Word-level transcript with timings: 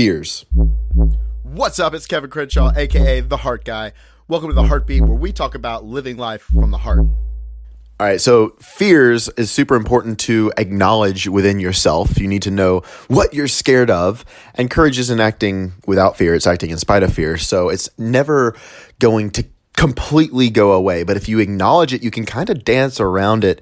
fears. 0.00 0.46
What's 1.42 1.78
up? 1.78 1.92
It's 1.92 2.06
Kevin 2.06 2.30
Crenshaw, 2.30 2.72
aka 2.74 3.20
The 3.20 3.36
Heart 3.36 3.66
Guy. 3.66 3.92
Welcome 4.28 4.48
to 4.48 4.54
The 4.54 4.62
Heartbeat, 4.62 5.02
where 5.02 5.12
we 5.12 5.30
talk 5.30 5.54
about 5.54 5.84
living 5.84 6.16
life 6.16 6.40
from 6.40 6.70
the 6.70 6.78
heart. 6.78 7.00
All 7.00 8.06
right, 8.06 8.18
so 8.18 8.56
fears 8.60 9.28
is 9.36 9.50
super 9.50 9.76
important 9.76 10.18
to 10.20 10.54
acknowledge 10.56 11.28
within 11.28 11.60
yourself. 11.60 12.18
You 12.18 12.28
need 12.28 12.40
to 12.44 12.50
know 12.50 12.80
what 13.08 13.34
you're 13.34 13.46
scared 13.46 13.90
of, 13.90 14.24
and 14.54 14.70
courage 14.70 14.98
isn't 14.98 15.20
acting 15.20 15.74
without 15.86 16.16
fear, 16.16 16.34
it's 16.34 16.46
acting 16.46 16.70
in 16.70 16.78
spite 16.78 17.02
of 17.02 17.12
fear. 17.12 17.36
So 17.36 17.68
it's 17.68 17.90
never 17.98 18.56
going 19.00 19.28
to 19.32 19.44
completely 19.76 20.48
go 20.48 20.72
away, 20.72 21.02
but 21.02 21.18
if 21.18 21.28
you 21.28 21.40
acknowledge 21.40 21.92
it, 21.92 22.02
you 22.02 22.10
can 22.10 22.24
kind 22.24 22.48
of 22.48 22.64
dance 22.64 23.00
around 23.00 23.44
it 23.44 23.60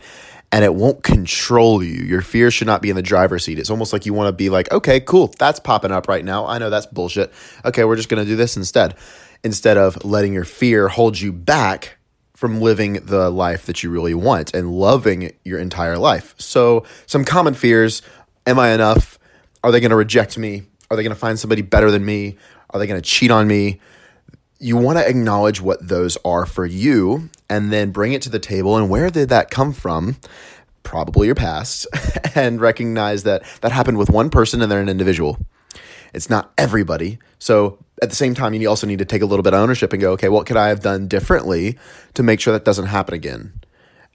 and 0.50 0.64
it 0.64 0.74
won't 0.74 1.02
control 1.02 1.82
you. 1.82 2.04
Your 2.04 2.22
fear 2.22 2.50
should 2.50 2.66
not 2.66 2.82
be 2.82 2.90
in 2.90 2.96
the 2.96 3.02
driver's 3.02 3.44
seat. 3.44 3.58
It's 3.58 3.70
almost 3.70 3.92
like 3.92 4.06
you 4.06 4.14
want 4.14 4.28
to 4.28 4.32
be 4.32 4.48
like, 4.48 4.70
okay, 4.72 5.00
cool, 5.00 5.32
that's 5.38 5.60
popping 5.60 5.92
up 5.92 6.08
right 6.08 6.24
now. 6.24 6.46
I 6.46 6.58
know 6.58 6.70
that's 6.70 6.86
bullshit. 6.86 7.32
Okay, 7.64 7.84
we're 7.84 7.96
just 7.96 8.08
going 8.08 8.22
to 8.22 8.28
do 8.28 8.36
this 8.36 8.56
instead. 8.56 8.94
Instead 9.44 9.76
of 9.76 10.04
letting 10.04 10.32
your 10.32 10.44
fear 10.44 10.88
hold 10.88 11.20
you 11.20 11.32
back 11.32 11.96
from 12.34 12.60
living 12.60 12.94
the 12.94 13.30
life 13.30 13.66
that 13.66 13.82
you 13.82 13.90
really 13.90 14.14
want 14.14 14.54
and 14.54 14.70
loving 14.72 15.32
your 15.44 15.58
entire 15.58 15.98
life. 15.98 16.34
So, 16.38 16.84
some 17.06 17.24
common 17.24 17.54
fears 17.54 18.02
Am 18.48 18.58
I 18.58 18.70
enough? 18.70 19.18
Are 19.62 19.70
they 19.70 19.78
going 19.78 19.90
to 19.90 19.96
reject 19.96 20.38
me? 20.38 20.62
Are 20.90 20.96
they 20.96 21.02
going 21.02 21.14
to 21.14 21.20
find 21.20 21.38
somebody 21.38 21.60
better 21.60 21.90
than 21.90 22.02
me? 22.02 22.38
Are 22.70 22.80
they 22.80 22.86
going 22.86 22.98
to 22.98 23.06
cheat 23.06 23.30
on 23.30 23.46
me? 23.46 23.78
You 24.58 24.78
want 24.78 24.96
to 24.96 25.06
acknowledge 25.06 25.60
what 25.60 25.86
those 25.86 26.16
are 26.24 26.46
for 26.46 26.64
you 26.64 27.28
and 27.50 27.72
then 27.72 27.90
bring 27.90 28.12
it 28.12 28.22
to 28.22 28.30
the 28.30 28.38
table. 28.38 28.76
And 28.76 28.90
where 28.90 29.10
did 29.10 29.28
that 29.28 29.50
come 29.50 29.72
from? 29.72 30.16
Probably 30.82 31.26
your 31.26 31.34
past, 31.34 31.86
and 32.34 32.60
recognize 32.60 33.24
that 33.24 33.42
that 33.60 33.72
happened 33.72 33.98
with 33.98 34.10
one 34.10 34.30
person 34.30 34.62
and 34.62 34.70
they're 34.70 34.80
an 34.80 34.88
individual. 34.88 35.38
It's 36.14 36.30
not 36.30 36.52
everybody. 36.56 37.18
So 37.38 37.78
at 38.02 38.10
the 38.10 38.16
same 38.16 38.34
time, 38.34 38.54
you 38.54 38.68
also 38.68 38.86
need 38.86 38.98
to 38.98 39.04
take 39.04 39.22
a 39.22 39.26
little 39.26 39.42
bit 39.42 39.54
of 39.54 39.60
ownership 39.60 39.92
and 39.92 40.00
go, 40.00 40.12
okay, 40.12 40.28
what 40.28 40.46
could 40.46 40.56
I 40.56 40.68
have 40.68 40.80
done 40.80 41.08
differently 41.08 41.78
to 42.14 42.22
make 42.22 42.40
sure 42.40 42.52
that 42.52 42.64
doesn't 42.64 42.86
happen 42.86 43.14
again? 43.14 43.52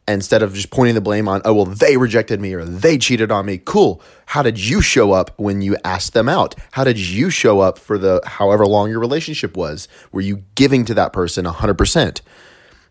Instead 0.05 0.43
of 0.43 0.53
just 0.53 0.69
pointing 0.69 0.95
the 0.95 1.01
blame 1.01 1.29
on, 1.29 1.41
oh, 1.45 1.53
well, 1.53 1.65
they 1.65 1.95
rejected 1.95 2.41
me 2.41 2.53
or 2.53 2.65
they 2.65 2.97
cheated 2.97 3.31
on 3.31 3.45
me. 3.45 3.57
Cool. 3.57 4.01
How 4.25 4.41
did 4.41 4.59
you 4.59 4.81
show 4.81 5.13
up 5.13 5.31
when 5.37 5.61
you 5.61 5.77
asked 5.85 6.13
them 6.13 6.27
out? 6.27 6.55
How 6.71 6.83
did 6.83 6.99
you 6.99 7.29
show 7.29 7.61
up 7.61 7.77
for 7.77 7.97
the 7.97 8.21
however 8.25 8.65
long 8.65 8.89
your 8.89 8.99
relationship 8.99 9.55
was? 9.55 9.87
Were 10.11 10.21
you 10.21 10.43
giving 10.55 10.83
to 10.85 10.93
that 10.95 11.13
person 11.13 11.45
100%? 11.45 12.21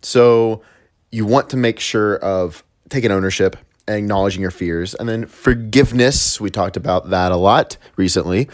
So 0.03 0.63
you 1.11 1.25
want 1.27 1.51
to 1.51 1.57
make 1.57 1.81
sure 1.81 2.17
of 2.19 2.65
taking 2.89 3.11
ownership 3.11 3.57
and 3.87 3.97
acknowledging 3.97 4.43
your 4.43 4.51
fears. 4.51 4.95
And 4.95 5.09
then 5.09 5.27
forgiveness, 5.27 6.41
we 6.41 6.51
talked 6.51 6.77
about 6.77 7.11
that 7.11 7.33
a 7.33 7.37
lot 7.37 7.77
recently 7.97 8.49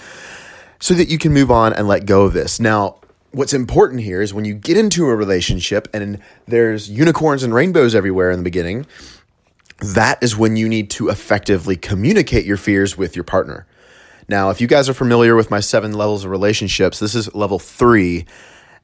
so 0.80 0.94
that 0.94 1.08
you 1.08 1.18
can 1.18 1.32
move 1.32 1.50
on 1.50 1.72
and 1.72 1.88
let 1.88 2.06
go 2.06 2.22
of 2.24 2.32
this. 2.32 2.60
Now, 2.60 2.96
what's 3.30 3.52
important 3.52 4.00
here 4.00 4.22
is 4.22 4.32
when 4.32 4.44
you 4.44 4.54
get 4.54 4.76
into 4.76 5.06
a 5.06 5.14
relationship 5.14 5.88
and 5.92 6.20
there's 6.46 6.88
unicorns 6.88 7.42
and 7.42 7.52
rainbows 7.52 7.94
everywhere 7.94 8.30
in 8.30 8.38
the 8.38 8.44
beginning, 8.44 8.86
that 9.80 10.22
is 10.22 10.36
when 10.36 10.56
you 10.56 10.68
need 10.68 10.90
to 10.90 11.08
effectively 11.08 11.76
communicate 11.76 12.44
your 12.44 12.56
fears 12.56 12.96
with 12.96 13.14
your 13.14 13.24
partner. 13.24 13.66
Now, 14.28 14.50
if 14.50 14.60
you 14.60 14.66
guys 14.66 14.88
are 14.88 14.94
familiar 14.94 15.34
with 15.36 15.50
my 15.50 15.60
seven 15.60 15.92
levels 15.92 16.24
of 16.24 16.30
relationships, 16.30 16.98
this 16.98 17.14
is 17.14 17.34
level 17.34 17.58
three, 17.58 18.26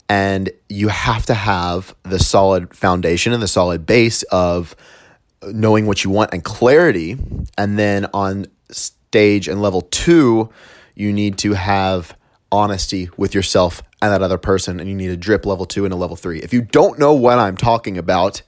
and 0.08 0.50
you 0.69 0.88
have 0.88 1.27
to 1.27 1.34
have 1.34 1.94
the 2.02 2.19
solid 2.19 2.74
foundation 2.74 3.33
and 3.33 3.42
the 3.42 3.48
solid 3.48 3.86
base 3.86 4.22
of 4.24 4.77
knowing 5.42 5.86
what 5.86 6.05
you 6.05 6.11
want 6.11 6.33
and 6.33 6.44
clarity. 6.44 7.16
And 7.56 7.78
then 7.78 8.06
on 8.12 8.46
stage 8.70 9.48
and 9.48 9.62
level 9.62 9.83
two, 9.83 10.50
you 10.94 11.12
need 11.12 11.38
to 11.38 11.55
have 11.55 12.16
honesty 12.52 13.11
with 13.16 13.34
yourself 13.34 13.83
and 14.00 14.12
that 14.12 14.22
other 14.22 14.38
person, 14.38 14.80
and 14.80 14.88
you 14.88 14.94
need 14.94 15.11
a 15.11 15.16
drip 15.16 15.46
level 15.46 15.64
two 15.64 15.84
and 15.84 15.92
a 15.92 15.96
level 15.96 16.16
three. 16.16 16.39
If 16.41 16.52
you 16.52 16.62
don't 16.62 16.98
know 16.98 17.14
what 17.14 17.39
I'm 17.39 17.56
talking 17.56 17.96
about, 17.96 18.42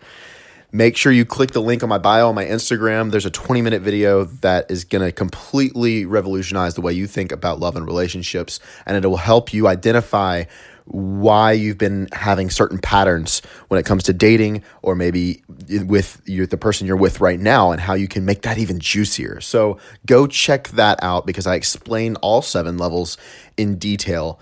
make 0.71 0.97
sure 0.97 1.11
you 1.11 1.25
click 1.25 1.53
the 1.53 1.63
link 1.63 1.83
on 1.83 1.89
my 1.89 1.99
bio 1.99 2.29
on 2.29 2.35
my 2.35 2.45
Instagram. 2.45 3.11
There's 3.11 3.27
a 3.27 3.31
20 3.31 3.63
minute 3.63 3.81
video 3.83 4.25
that 4.25 4.71
is 4.71 4.85
going 4.85 5.05
to 5.05 5.13
completely 5.13 6.05
revolutionize 6.05 6.75
the 6.75 6.83
way 6.83 6.93
you 6.93 7.07
think 7.07 7.33
about 7.33 7.59
love 7.59 7.75
and 7.75 7.87
relationships, 7.87 8.61
and 8.85 9.03
it 9.03 9.09
will 9.09 9.17
help 9.17 9.55
you 9.55 9.67
identify 9.67 10.45
why 10.87 11.53
you've 11.53 11.79
been 11.79 12.09
having 12.13 12.49
certain 12.49 12.79
patterns 12.79 13.43
when 13.69 13.79
it 13.79 13.85
comes 13.85 14.05
to 14.05 14.13
dating 14.13 14.63
or 14.83 14.95
maybe 14.95 15.43
with 15.85 16.23
you, 16.25 16.47
the 16.47 16.57
person 16.57 16.87
you're 16.87 16.97
with 16.97 17.21
right 17.21 17.41
now 17.41 17.73
and 17.73 17.81
how 17.81 17.95
you 17.95 18.07
can 18.07 18.25
make 18.25 18.43
that 18.43 18.57
even 18.57 18.79
juicier. 18.79 19.41
So 19.41 19.79
go 20.07 20.27
check 20.27 20.69
that 20.69 20.99
out 21.03 21.27
because 21.27 21.47
I 21.47 21.57
explain 21.57 22.17
all 22.17 22.41
seven 22.41 22.79
levels 22.79 23.19
in 23.57 23.79
detail 23.79 24.41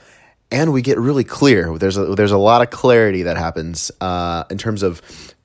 and 0.50 0.72
we 0.72 0.83
get 0.83 0.99
really 0.99 1.25
clear. 1.25 1.77
There's 1.78 1.97
a, 1.97 2.15
there's 2.15 2.31
a 2.31 2.38
lot 2.38 2.62
of 2.62 2.71
clarity 2.71 3.22
that 3.22 3.37
happens 3.37 3.91
uh, 4.00 4.44
in 4.50 4.59
terms 4.59 4.83
of 4.83 5.03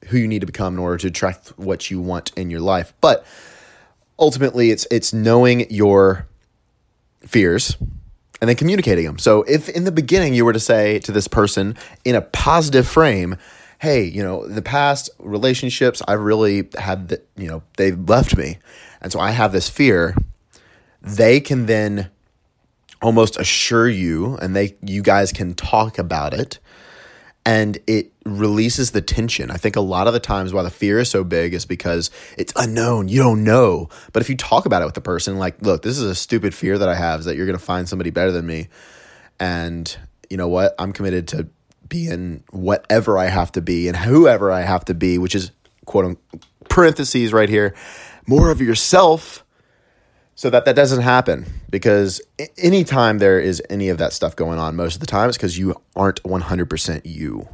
who 0.07 0.17
you 0.17 0.27
need 0.27 0.39
to 0.39 0.45
become 0.45 0.73
in 0.73 0.79
order 0.79 0.97
to 0.97 1.07
attract 1.07 1.49
what 1.57 1.89
you 1.89 2.01
want 2.01 2.31
in 2.35 2.49
your 2.49 2.59
life. 2.59 2.93
But 2.99 3.25
ultimately, 4.19 4.71
it's 4.71 4.85
it's 4.91 5.13
knowing 5.13 5.69
your 5.71 6.27
fears 7.21 7.77
and 8.41 8.50
then 8.50 8.55
communicating 8.55 9.05
them. 9.05 9.19
So 9.19 9.44
if 9.44 9.69
in 9.69 9.83
the 9.83 9.91
beginning 9.91 10.33
you 10.33 10.45
were 10.45 10.53
to 10.53 10.59
say 10.59 11.00
to 11.00 11.11
this 11.11 11.27
person 11.27 11.77
in 12.05 12.16
a 12.16 12.22
positive 12.22 12.88
frame, 12.88 13.38
hey, 13.79 14.03
you 14.03 14.23
know, 14.23 14.47
the 14.47 14.61
past 14.61 15.09
relationships 15.19 16.01
I've 16.07 16.22
really 16.22 16.69
had 16.77 17.09
that, 17.09 17.27
you 17.35 17.47
know, 17.47 17.63
they've 17.77 18.00
left 18.09 18.38
me. 18.38 18.57
And 19.01 19.11
so 19.11 19.19
I 19.19 19.31
have 19.31 19.51
this 19.51 19.69
fear, 19.69 20.16
they 21.01 21.39
can 21.39 21.66
then 21.66 22.09
almost 23.01 23.39
assure 23.39 23.88
you 23.88 24.35
and 24.38 24.56
they 24.56 24.75
you 24.81 25.01
guys 25.01 25.31
can 25.31 25.53
talk 25.53 25.97
about 25.97 26.33
it 26.33 26.59
and 27.49 27.79
it 27.87 28.13
releases 28.25 28.91
the 28.91 29.01
tension. 29.01 29.49
I 29.49 29.57
think 29.57 29.75
a 29.75 29.81
lot 29.81 30.05
of 30.05 30.13
the 30.13 30.19
times 30.19 30.53
why 30.53 30.61
the 30.61 30.69
fear 30.69 30.99
is 30.99 31.09
so 31.09 31.23
big 31.23 31.55
is 31.55 31.65
because 31.65 32.11
it's 32.37 32.53
unknown. 32.55 33.07
You 33.07 33.23
don't 33.23 33.43
know. 33.43 33.89
But 34.13 34.21
if 34.21 34.29
you 34.29 34.37
talk 34.37 34.67
about 34.67 34.83
it 34.83 34.85
with 34.85 34.93
the 34.93 35.01
person, 35.01 35.39
like, 35.39 35.59
look, 35.63 35.81
this 35.81 35.97
is 35.97 36.03
a 36.03 36.13
stupid 36.13 36.53
fear 36.53 36.77
that 36.77 36.88
I 36.88 36.93
have 36.93 37.21
is 37.21 37.25
that 37.25 37.35
you're 37.35 37.47
going 37.47 37.57
to 37.57 37.65
find 37.65 37.89
somebody 37.89 38.11
better 38.11 38.31
than 38.31 38.45
me. 38.45 38.67
And 39.39 39.97
you 40.29 40.38
know 40.38 40.47
what? 40.47 40.75
I'm 40.77 40.93
committed 40.93 41.27
to 41.29 41.47
being 41.88 42.43
whatever 42.51 43.17
I 43.17 43.25
have 43.25 43.51
to 43.53 43.61
be 43.61 43.88
and 43.88 43.97
whoever 43.97 44.51
I 44.51 44.61
have 44.61 44.85
to 44.85 44.93
be, 44.93 45.17
which 45.17 45.33
is 45.33 45.49
quote 45.85 46.05
unquote 46.05 46.45
parentheses 46.69 47.33
right 47.33 47.49
here, 47.49 47.73
more 48.27 48.51
of 48.51 48.61
yourself 48.61 49.43
so 50.39 50.50
that 50.50 50.63
that 50.63 50.73
doesn't 50.73 51.01
happen 51.01 51.45
because 51.69 52.22
anytime 52.57 53.17
there 53.17 53.41
is 53.41 53.61
any 53.69 53.89
of 53.89 53.97
that 53.97 54.13
stuff 54.13 54.38
going 54.38 54.57
on 54.57 54.73
most 54.73 54.94
of 54.94 55.01
the 55.01 55.05
time 55.05 55.27
it's 55.27 55.38
because 55.38 55.57
you 55.57 55.75
aren't 55.97 56.23
100% 56.23 57.01
you. 57.03 57.50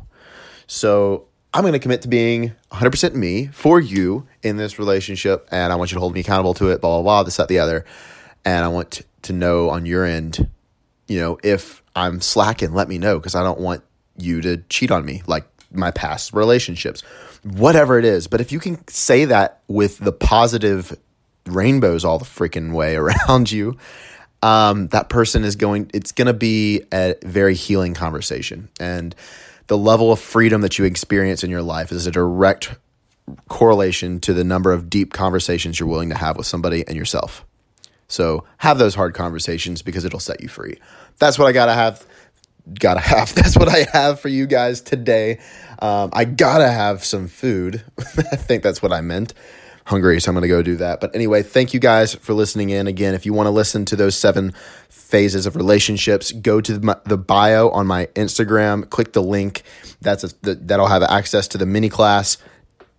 So 0.68 1.26
i'm 1.52 1.64
going 1.64 1.74
to 1.74 1.80
commit 1.80 2.04
to 2.04 2.08
being 2.08 2.54
100% 2.72 3.16
me 3.16 3.48
for 3.48 3.80
you 3.80 4.28
in 4.44 4.58
this 4.58 4.78
relationship 4.78 5.48
and 5.50 5.74
i 5.74 5.76
want 5.76 5.90
you 5.90 5.96
to 5.96 6.00
hold 6.00 6.14
me 6.14 6.20
accountable 6.20 6.54
to 6.54 6.70
it 6.70 6.80
blah 6.80 7.02
blah 7.02 7.02
blah 7.02 7.24
this 7.24 7.38
that 7.38 7.48
the 7.48 7.58
other. 7.58 7.86
And 8.46 8.64
i 8.64 8.68
want 8.68 9.02
to 9.24 9.34
know 9.34 9.72
on 9.72 9.88
your 9.88 10.06
end 10.06 10.48
you 11.08 11.20
know 11.20 11.40
if 11.42 11.82
i'm 11.96 12.22
slacking 12.22 12.72
let 12.72 12.88
me 12.88 13.00
know 13.00 13.18
because 13.18 13.34
i 13.34 13.42
don't 13.42 13.60
want 13.60 13.84
you 14.16 14.42
to 14.42 14.58
cheat 14.70 14.92
on 14.92 15.04
me 15.04 15.24
like 15.26 15.48
my 15.72 15.90
past 15.90 16.34
relationships 16.34 17.02
whatever 17.46 18.00
it 18.00 18.06
is. 18.06 18.28
But 18.28 18.42
if 18.42 18.52
you 18.52 18.60
can 18.60 18.86
say 18.88 19.26
that 19.26 19.62
with 19.68 20.00
the 20.00 20.12
positive 20.12 20.98
rainbows 21.46 22.06
all 22.06 22.20
the 22.20 22.26
freaking 22.26 22.74
way 22.74 22.96
around 23.28 23.52
you, 23.52 23.78
um, 24.42 24.88
that 24.88 25.10
person 25.10 25.44
is 25.44 25.56
going, 25.56 25.90
it's 25.94 26.12
going 26.12 26.28
to 26.28 26.34
be 26.34 26.84
a 26.94 27.16
very 27.24 27.56
healing 27.56 27.94
conversation. 27.94 28.70
And 28.80 29.16
the 29.68 29.78
level 29.78 30.12
of 30.12 30.20
freedom 30.20 30.62
that 30.62 30.78
you 30.78 30.86
experience 30.86 31.44
in 31.44 31.50
your 31.50 31.64
life 31.64 31.92
is 31.92 32.06
a 32.06 32.12
direct 32.12 32.76
correlation 33.50 34.20
to 34.20 34.34
the 34.34 34.44
number 34.44 34.72
of 34.72 34.90
deep 34.90 35.14
conversations 35.14 35.80
you're 35.80 35.90
willing 35.90 36.10
to 36.10 36.18
have 36.18 36.38
with 36.38 36.46
somebody 36.46 36.86
and 36.88 36.96
yourself. 36.96 37.44
So 38.08 38.44
have 38.58 38.78
those 38.78 38.94
hard 38.94 39.16
conversations 39.16 39.82
because 39.82 40.06
it'll 40.06 40.20
set 40.20 40.42
you 40.42 40.48
free. 40.48 40.78
That's 41.18 41.40
what 41.40 41.48
I 41.48 41.52
gotta 41.52 41.74
have. 41.74 42.06
Gotta 42.80 43.00
have. 43.00 43.34
That's 43.36 43.58
what 43.58 43.68
I 43.68 43.88
have 43.94 44.20
for 44.20 44.30
you 44.30 44.46
guys 44.46 44.82
today. 44.82 45.40
Um, 45.80 46.12
I 46.14 46.26
gotta 46.26 46.70
have 46.70 47.04
some 47.04 47.28
food. 47.28 47.84
I 47.98 48.36
think 48.36 48.64
that's 48.64 48.82
what 48.82 48.94
I 48.94 49.02
meant 49.02 49.34
hungry, 49.86 50.20
so 50.20 50.30
I'm 50.30 50.36
going 50.36 50.42
to 50.42 50.48
go 50.48 50.62
do 50.62 50.76
that. 50.78 51.00
But 51.00 51.16
anyway, 51.16 51.44
thank 51.44 51.74
you 51.74 51.80
guys 51.80 52.14
for 52.14 52.34
listening 52.34 52.70
in. 52.72 52.88
Again, 52.88 53.14
if 53.14 53.26
you 53.26 53.34
want 53.34 53.48
to 53.48 53.52
listen 53.52 53.86
to 53.86 53.96
those 53.96 54.16
seven 54.16 54.54
phases 54.90 55.46
of 55.46 55.56
relationships, 55.56 56.32
go 56.32 56.60
to 56.60 56.78
the, 56.78 57.02
the 57.06 57.18
bio 57.18 57.70
on 57.70 57.88
my 57.88 58.08
Instagram, 58.16 58.90
click 58.90 59.14
the 59.14 59.24
link. 59.24 59.64
That's 60.02 60.24
a, 60.24 60.30
the, 60.42 60.56
that'll 60.56 60.88
have 60.88 61.04
access 61.04 61.48
to 61.50 61.58
the 61.58 61.66
mini 61.66 61.90
class. 61.90 62.38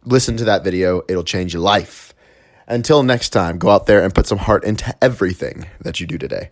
Listen 0.04 0.36
to 0.36 0.44
that 0.44 0.62
video, 0.62 1.02
it'll 1.08 1.24
change 1.24 1.52
your 1.52 1.62
life. 1.62 2.14
Until 2.68 3.02
next 3.02 3.30
time, 3.30 3.58
go 3.58 3.70
out 3.70 3.86
there 3.86 4.02
and 4.02 4.14
put 4.14 4.26
some 4.26 4.38
heart 4.38 4.64
into 4.64 4.94
everything 5.02 5.66
that 5.80 6.00
you 6.00 6.06
do 6.06 6.18
today. 6.18 6.50